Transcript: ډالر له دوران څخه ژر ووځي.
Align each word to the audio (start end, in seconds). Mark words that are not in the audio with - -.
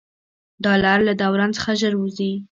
ډالر 0.63 0.97
له 1.07 1.13
دوران 1.21 1.51
څخه 1.57 1.69
ژر 1.79 1.93
ووځي. 1.97 2.31